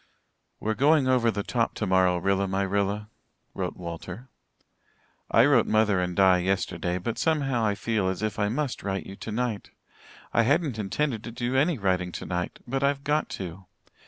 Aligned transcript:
"We're 0.59 0.73
going 0.73 1.07
over 1.07 1.29
the 1.29 1.43
top 1.43 1.75
tomorrow, 1.75 2.17
Rilla 2.17 2.47
my 2.47 2.63
Rilla," 2.63 3.11
wrote 3.53 3.77
Walter. 3.77 4.29
"I 5.29 5.45
wrote 5.45 5.67
mother 5.67 5.99
and 5.99 6.15
Di 6.15 6.39
yesterday, 6.39 6.97
but 6.97 7.19
somehow 7.19 7.63
I 7.63 7.75
feel 7.75 8.09
as 8.09 8.23
if 8.23 8.39
I 8.39 8.49
must 8.49 8.81
write 8.81 9.05
you 9.05 9.15
tonight. 9.15 9.69
I 10.33 10.41
hadn't 10.41 10.79
intended 10.79 11.23
to 11.25 11.31
do 11.31 11.55
any 11.55 11.77
writing 11.77 12.11
tonight 12.11 12.57
but 12.65 12.81
I've 12.83 13.03
got 13.03 13.29
to. 13.37 13.67